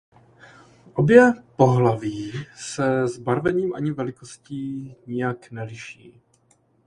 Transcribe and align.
Obě 0.93 1.33
pohlaví 1.55 2.31
se 2.55 3.07
zbarvením 3.07 3.73
ani 3.75 3.91
velikostí 3.91 4.95
nijak 5.07 5.51
neliší. 5.51 6.21